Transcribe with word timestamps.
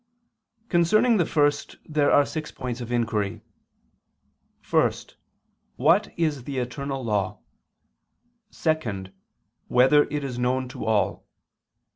Concerning 0.67 1.17
the 1.17 1.27
first 1.27 1.75
there 1.87 2.09
are 2.09 2.25
six 2.25 2.51
points 2.51 2.81
of 2.81 2.91
inquiry: 2.91 3.39
(1) 4.67 4.91
What 5.75 6.11
is 6.17 6.43
the 6.45 6.57
eternal 6.57 7.03
law? 7.05 7.37
(2) 8.51 9.05
Whether 9.67 10.05
it 10.05 10.23
is 10.23 10.39
known 10.39 10.67
to 10.69 10.85
all? 10.85 11.27